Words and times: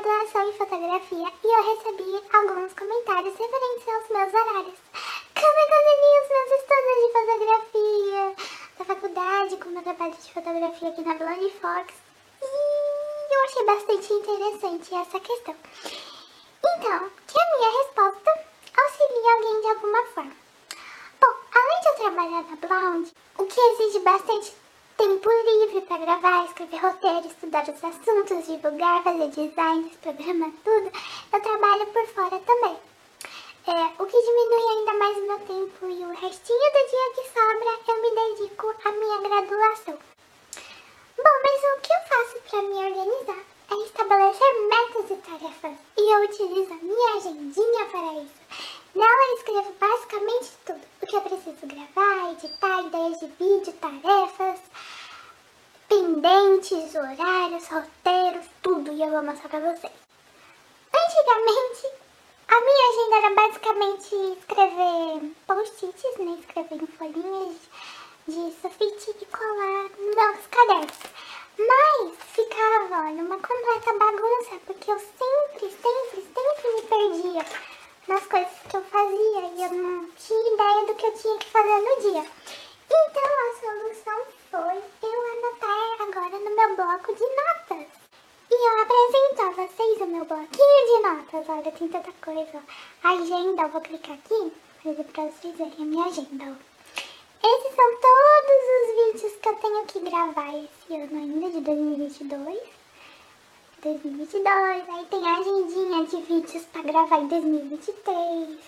graduação 0.00 0.48
em 0.48 0.52
fotografia 0.54 1.32
e 1.44 1.46
eu 1.46 1.76
recebi 1.76 2.22
alguns 2.32 2.72
comentários 2.74 3.36
referentes 3.36 3.88
aos 3.88 4.08
meus 4.08 4.34
horários. 4.34 4.78
Como 5.34 5.60
eu 5.60 5.68
consegui 5.70 6.12
os 6.20 6.28
meus 6.30 6.50
estudos 6.58 6.96
de 7.00 7.12
fotografia 7.12 8.24
da 8.78 8.84
faculdade, 8.84 9.56
com 9.58 9.68
meu 9.68 9.82
trabalho 9.82 10.14
de 10.14 10.32
fotografia 10.32 10.88
aqui 10.88 11.02
na 11.02 11.14
Blonde 11.14 11.50
Fox. 11.60 11.94
E 12.42 13.34
eu 13.34 13.44
achei 13.44 13.64
bastante 13.64 14.12
interessante 14.12 14.94
essa 14.94 15.20
questão. 15.20 15.56
Então, 16.64 17.10
que 17.28 17.40
a 17.40 17.56
minha 17.56 17.78
resposta 17.78 18.30
auxilia 18.76 19.32
alguém 19.32 19.60
de 19.60 19.66
alguma 19.68 20.06
forma. 20.06 20.36
Bom, 21.20 21.34
além 21.54 21.80
de 21.80 21.88
eu 21.88 21.94
trabalhar 21.94 22.42
na 22.42 22.56
Blonde, 22.56 23.12
o 23.38 23.46
que 23.46 23.60
exige 23.60 24.00
bastante 24.00 24.52
tempo 24.96 25.30
livre 25.30 25.80
para 25.82 25.98
gravar, 25.98 26.44
escrever 26.44 26.80
roteiro, 26.80 27.26
estudar 27.26 27.62
os 27.62 27.84
assuntos, 27.84 28.46
divulgar, 28.46 29.02
fazer 29.02 29.28
designs, 29.28 29.96
programar 29.96 30.50
tudo, 30.62 30.92
eu 31.32 31.40
trabalho 31.40 31.86
por 31.86 32.06
fora 32.08 32.38
também. 32.40 32.78
É, 33.66 34.02
o 34.02 34.06
que 34.06 34.20
diminui 34.20 34.78
ainda 34.78 34.92
mais 34.94 35.16
o 35.16 35.26
meu 35.26 35.38
tempo 35.40 35.86
e 35.86 36.04
o 36.04 36.14
restinho 36.14 36.72
do 36.72 36.90
dia 36.90 37.14
que 37.14 37.28
sobra, 37.28 37.78
eu 37.88 38.02
me 38.02 38.36
dedico 38.36 38.74
à 38.84 38.92
minha 38.92 39.20
graduação. 39.20 39.98
Bom, 41.16 41.36
mas 41.42 41.60
o 41.62 41.80
que 41.80 41.92
eu 41.92 42.00
faço 42.08 42.40
para 42.50 42.62
me 42.62 42.74
organizar? 42.74 43.44
É 43.70 43.74
estabelecer 43.76 44.54
metas 44.68 45.10
e 45.10 45.16
tarefas. 45.16 45.78
E 45.96 46.12
eu 46.12 46.24
utilizo 46.24 46.72
a 46.72 46.76
minha 46.76 47.16
agendinha 47.16 47.86
para 47.86 48.20
isso. 48.20 48.44
Nela 48.94 49.26
eu 49.30 49.34
escrevo 49.36 49.74
basicamente 49.80 50.52
tudo. 50.66 50.80
O 51.02 51.06
que 51.06 51.16
eu 51.16 51.20
preciso 51.22 51.66
gravar, 51.66 52.32
editar, 52.32 52.80
ideias 52.82 53.18
de 53.18 53.26
vídeo, 53.26 53.72
tarefas, 53.72 54.60
pendentes, 56.24 56.94
horários, 56.94 57.68
roteiros, 57.68 58.46
tudo. 58.62 58.90
E 58.92 59.02
eu 59.02 59.10
vou 59.10 59.22
mostrar 59.22 59.50
pra 59.50 59.60
vocês. 59.60 59.92
Antigamente, 60.94 61.86
a 62.48 62.60
minha 62.60 62.88
agenda 62.88 63.16
era 63.16 63.34
basicamente 63.34 64.38
escrever 64.38 65.32
post-its, 65.46 66.18
né? 66.18 66.38
Escrever 66.40 66.82
em 66.82 66.86
folhinhas 66.86 67.56
de 68.26 68.54
sulfite 68.58 69.14
e 69.20 69.26
colar 69.26 69.90
nos 69.98 70.46
cadernos. 70.46 70.98
Mas 71.58 72.14
ficava, 72.32 73.06
olha, 73.06 73.22
uma 73.22 73.38
completa 73.38 73.92
bagunça, 73.92 74.60
porque 74.64 74.90
eu 74.90 74.98
sempre, 74.98 75.70
sempre, 75.70 76.22
sempre 76.22 76.72
me 76.74 76.82
perdia 76.82 77.44
nas 78.08 78.26
coisas 78.26 78.50
que 78.70 78.76
eu 78.76 78.82
fazia 78.84 79.40
e 79.56 79.62
eu 79.62 79.72
não 79.74 80.06
tinha 80.12 80.54
ideia 80.54 80.86
do 80.86 80.94
que 80.94 81.06
eu 81.06 81.12
tinha 81.12 81.38
que 81.38 81.50
fazer 81.50 81.80
no 81.80 82.00
dia. 82.00 82.26
Então 82.86 83.24
a 83.24 83.60
solução 83.60 84.26
foi 84.50 84.82
eu 85.02 85.20
anotar 85.32 86.02
agora 86.02 86.38
no 86.38 86.54
meu 86.54 86.76
bloco 86.76 87.14
de 87.14 87.24
notas. 87.24 87.88
E 88.50 88.54
eu 88.54 88.82
apresento 88.82 89.42
a 89.42 89.50
vocês 89.50 90.00
o 90.00 90.06
meu 90.06 90.23
bloquinho 90.34 90.86
de 90.86 91.02
notas. 91.02 91.48
Olha, 91.48 91.70
tem 91.70 91.88
tanta 91.88 92.12
coisa. 92.20 92.62
Agenda, 93.04 93.62
eu 93.62 93.68
vou 93.68 93.80
clicar 93.80 94.16
aqui 94.16 94.52
para 94.82 95.24
vocês 95.24 95.56
verem 95.56 95.72
a 95.78 95.84
minha 95.84 96.06
agenda. 96.06 96.58
Esses 97.44 97.74
são 97.74 97.90
todos 98.00 98.64
os 98.74 99.14
vídeos 99.14 99.36
que 99.40 99.48
eu 99.48 99.56
tenho 99.56 99.86
que 99.86 100.00
gravar 100.00 100.54
esse 100.56 100.94
ano 100.94 101.18
ainda, 101.18 101.50
de 101.50 101.60
2022. 101.60 102.58
2022, 103.82 104.88
aí 104.88 105.06
tem 105.06 105.28
agendinha 105.28 106.04
de 106.06 106.16
vídeos 106.22 106.64
pra 106.64 106.82
gravar 106.82 107.18
em 107.20 107.28
2023. 107.28 108.58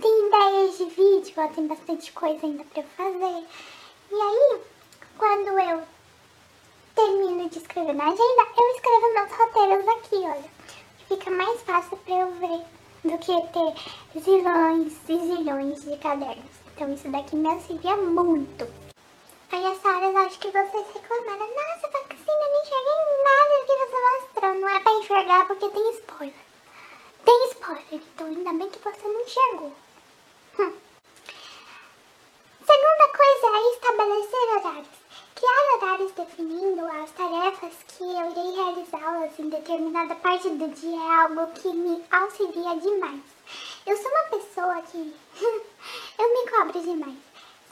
Tem 0.00 0.26
ideias 0.26 0.78
de 0.78 0.84
vídeo, 0.86 1.34
ó, 1.36 1.48
tem 1.48 1.66
bastante 1.66 2.12
coisa 2.12 2.44
ainda 2.44 2.64
pra 2.64 2.82
eu 2.82 2.88
fazer. 2.96 3.46
E 4.10 4.14
aí, 4.14 4.60
quando 5.16 5.48
eu 5.60 5.82
termino 6.94 7.48
de 7.48 7.58
escrever 7.58 7.94
na 7.94 8.06
agenda, 8.06 8.46
eu 8.56 8.70
escrevo 8.74 9.14
meus 9.14 9.32
roteiros 9.32 9.88
aqui, 9.88 10.16
olha. 10.16 10.63
Fica 11.08 11.30
mais 11.30 11.60
fácil 11.62 11.96
pra 11.98 12.14
eu 12.14 12.30
ver 12.32 12.64
do 13.04 13.18
que 13.18 13.32
ter 13.52 14.20
zilhões 14.20 14.92
e 15.08 15.18
zilhões 15.18 15.84
de 15.84 15.96
cadernos. 15.98 16.44
Então 16.74 16.92
isso 16.92 17.08
daqui 17.10 17.36
me 17.36 17.48
auxilia 17.48 17.96
muito. 17.96 18.66
Aí 19.52 19.64
essa 19.64 19.88
hora 19.88 20.26
acho 20.26 20.38
que 20.38 20.50
vocês 20.50 20.86
reclamaram, 20.94 21.46
nossa, 21.46 21.88
Vaccina, 21.88 22.48
não 22.50 22.62
enxerguei 22.62 23.00
nada 23.24 23.60
do 23.60 23.66
que 23.66 23.76
você 23.76 23.96
mostrou. 24.10 24.54
Não 24.54 24.68
é 24.68 24.80
pra 24.80 24.92
enxergar 24.92 25.46
porque 25.46 25.68
tem 25.68 25.90
spoiler. 25.90 26.34
Tem 27.24 27.48
spoiler, 27.50 27.84
então 27.92 28.26
ainda 28.26 28.52
bem 28.52 28.70
que 28.70 28.78
você 28.78 29.06
não 29.06 29.20
enxergou. 29.20 29.72
Hum. 30.58 30.72
Segunda 32.66 33.08
coisa 33.08 33.46
é 33.56 33.72
estabelecer 33.74 34.48
horários. 34.56 35.03
Criar 35.74 35.86
horários 35.86 36.12
definindo 36.12 36.86
as 36.86 37.10
tarefas 37.12 37.72
que 37.88 38.04
eu 38.04 38.30
irei 38.30 38.54
realizá-las 38.54 39.38
em 39.38 39.48
determinada 39.48 40.14
parte 40.16 40.48
do 40.50 40.68
dia 40.68 40.96
é 40.96 41.16
algo 41.22 41.46
que 41.52 41.68
me 41.68 42.02
auxilia 42.12 42.76
demais. 42.76 43.22
Eu 43.84 43.96
sou 43.96 44.10
uma 44.10 44.22
pessoa 44.24 44.82
que 44.82 44.98
eu 46.18 46.28
me 46.28 46.50
cobro 46.50 46.80
demais. 46.80 47.16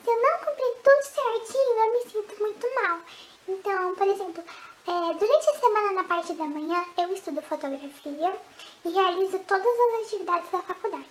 Se 0.02 0.10
eu 0.10 0.20
não 0.20 0.38
cumprir 0.38 0.74
tudo 0.82 1.02
certinho, 1.02 1.78
eu 1.78 1.92
me 1.92 2.10
sinto 2.10 2.42
muito 2.42 2.66
mal. 2.74 3.00
Então, 3.48 3.94
por 3.94 4.08
exemplo, 4.08 4.44
é, 4.86 5.14
durante 5.14 5.50
a 5.50 5.60
semana 5.60 5.92
na 5.92 6.04
parte 6.04 6.32
da 6.32 6.44
manhã, 6.44 6.84
eu 6.98 7.12
estudo 7.12 7.40
fotografia 7.42 8.36
e 8.84 8.88
realizo 8.88 9.38
todas 9.40 9.66
as 9.66 10.06
atividades 10.06 10.50
da 10.50 10.58
faculdade. 10.62 11.10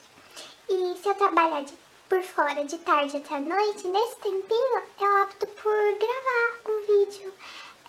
E 0.67 0.97
se 1.01 1.07
eu 1.07 1.15
trabalhar 1.15 1.63
de, 1.63 1.73
por 2.11 2.21
fora 2.23 2.65
de 2.65 2.77
tarde 2.79 3.15
até 3.15 3.35
a 3.35 3.39
noite, 3.39 3.87
nesse 3.87 4.17
tempinho 4.17 4.83
eu 4.99 5.23
opto 5.23 5.47
por 5.47 5.97
gravar 5.97 6.59
um 6.67 6.81
vídeo 6.85 7.33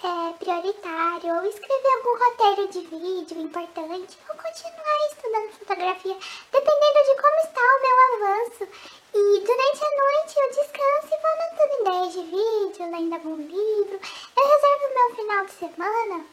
é, 0.00 0.32
prioritário 0.34 1.34
ou 1.34 1.44
escrever 1.44 1.92
algum 1.96 2.16
roteiro 2.24 2.68
de 2.68 2.80
vídeo 2.82 3.40
importante 3.42 4.16
ou 4.28 4.36
continuar 4.36 5.06
estudando 5.10 5.58
fotografia, 5.58 6.16
dependendo 6.52 6.98
de 7.04 7.20
como 7.20 7.36
está 7.42 7.60
o 7.60 7.82
meu 7.82 7.96
avanço. 8.14 8.68
E 9.12 9.40
durante 9.40 9.84
a 9.84 9.96
noite 9.98 10.38
eu 10.38 10.48
descanso 10.50 11.08
e 11.10 11.20
vou 11.20 11.30
anotando 11.32 11.80
ideias 11.80 12.12
de 12.12 12.22
vídeo, 12.22 12.90
lendo 12.92 13.14
algum 13.14 13.36
livro. 13.36 14.00
Eu 14.36 14.46
reservo 14.46 14.94
meu 14.94 15.16
final 15.16 15.46
de 15.46 15.52
semana 15.52 16.24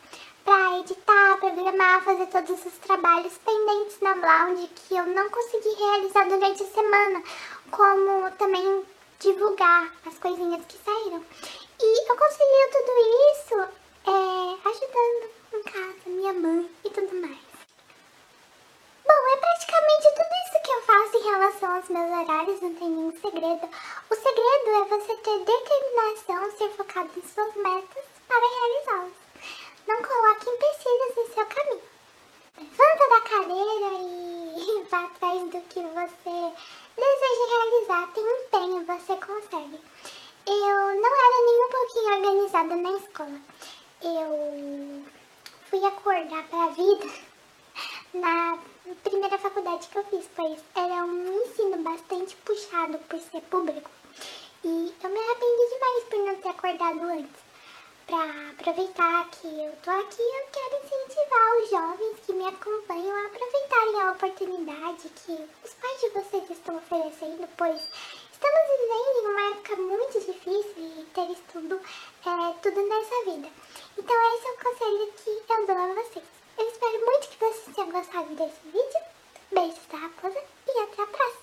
para 0.50 0.80
editar, 0.80 1.38
programar, 1.38 2.04
fazer 2.04 2.26
todos 2.26 2.66
os 2.66 2.74
trabalhos 2.80 3.38
pendentes 3.38 4.00
na 4.02 4.16
Blound 4.16 4.68
que 4.70 4.96
eu 4.96 5.06
não 5.06 5.30
consegui 5.30 5.70
realizar 5.76 6.28
durante 6.28 6.64
a 6.64 6.66
semana, 6.66 7.24
como 7.70 8.32
também 8.32 8.84
divulgar 9.20 9.94
as 10.08 10.18
coisinhas 10.18 10.66
que 10.66 10.76
saíram. 10.84 11.24
E 11.80 12.10
eu 12.10 12.18
concilio 12.18 12.72
tudo 12.72 12.92
isso 13.32 13.56
é, 14.08 14.70
ajudando 14.70 15.30
em 15.54 15.64
casa, 15.72 16.10
minha 16.10 16.34
mãe 16.34 16.68
e 16.84 16.90
tudo 16.90 17.16
mais. 17.22 17.50
Bom, 19.06 19.34
é 19.34 19.38
praticamente 19.38 20.08
tudo 20.16 20.34
isso 20.48 20.64
que 20.64 20.72
eu 20.72 20.82
faço 20.82 21.18
em 21.18 21.32
relação 21.32 21.76
aos 21.76 21.90
meus 21.90 22.10
horários, 22.10 22.62
não 22.62 22.74
tem 22.74 22.90
nenhum 22.90 23.12
segredo. 23.12 23.70
O 24.10 24.16
segredo 24.16 24.70
é 24.70 24.98
você 24.98 25.16
ter 25.16 25.46
determinação, 25.46 26.58
ser 26.58 26.70
focado 26.72 27.12
em 27.16 27.22
suas 27.22 27.56
metas 27.56 28.04
para 28.28 28.40
realizá-las. 28.40 29.30
Não 29.90 30.04
coloque 30.04 30.48
empecilhos 30.48 31.18
em 31.18 31.34
seu 31.34 31.46
caminho. 31.48 31.82
Levanta 32.60 33.10
da 33.10 33.22
cadeira 33.22 33.96
e 34.00 34.84
vá 34.88 35.06
atrás 35.06 35.50
do 35.50 35.62
que 35.62 35.82
você 35.82 36.54
realizar. 37.80 38.08
Tem 38.14 38.24
empenho, 38.24 38.86
você 38.86 39.16
consegue. 39.16 39.80
Eu 40.48 41.02
não 41.02 41.16
era 41.16 41.46
nem 41.46 41.66
um 41.66 41.70
pouquinho 41.70 42.14
organizada 42.16 42.76
na 42.76 42.92
escola. 42.98 43.42
Eu 44.02 45.04
fui 45.70 45.86
acordar 45.86 46.44
para 46.48 46.64
a 46.64 46.70
vida 46.70 47.08
na 48.14 48.58
primeira 49.04 49.38
faculdade 49.38 49.88
que 49.88 49.98
eu 49.98 50.04
fiz, 50.06 50.28
pois 50.36 50.60
era 50.76 51.06
um 51.06 51.44
ensino 51.44 51.78
bastante 51.84 52.36
puxado 52.38 52.98
por 53.00 53.20
ser 53.20 53.42
público. 53.42 53.90
E 54.64 54.94
eu 55.04 55.10
me 55.10 55.20
arrependi 55.20 55.70
demais 55.74 56.04
por 56.10 56.20
não 56.20 56.36
ter 56.36 56.50
acordado 56.50 57.02
antes. 57.04 57.49
Para 58.10 58.50
aproveitar 58.50 59.30
que 59.30 59.48
eu 59.48 59.72
tô 59.84 59.92
aqui, 59.92 60.22
eu 60.22 60.48
quero 60.52 60.84
incentivar 60.84 61.58
os 61.62 61.70
jovens 61.70 62.20
que 62.26 62.34
me 62.34 62.48
acompanham 62.48 63.16
a 63.16 63.26
aproveitarem 63.28 64.02
a 64.02 64.12
oportunidade 64.14 65.10
que 65.10 65.48
os 65.64 65.74
pais 65.76 66.02
de 66.02 66.10
vocês 66.10 66.50
estão 66.50 66.78
oferecendo, 66.78 67.48
pois 67.56 67.88
Estamos 68.32 68.62
vivendo 68.80 69.18
em 69.18 69.28
uma 69.28 69.52
época 69.52 69.76
muito 69.76 70.20
difícil 70.22 70.74
e 70.78 71.06
ter 71.14 71.30
estudo 71.30 71.76
é 71.76 72.54
tudo 72.64 72.88
nessa 72.88 73.26
vida. 73.26 73.50
Então 73.98 74.36
esse 74.36 74.48
é 74.48 74.52
o 74.52 74.58
conselho 74.58 75.14
que 75.14 75.54
eu 75.54 75.68
dou 75.68 75.78
a 75.78 75.94
vocês. 75.94 76.26
Eu 76.58 76.68
espero 76.68 77.06
muito 77.06 77.28
que 77.28 77.38
vocês 77.38 77.76
tenham 77.76 77.92
gostado 77.92 78.34
desse 78.36 78.62
vídeo. 78.64 79.02
Beijos 79.52 79.86
da 79.92 79.98
raposa 79.98 80.42
e 80.68 80.80
até 80.80 81.02
a 81.04 81.08
próxima! 81.08 81.39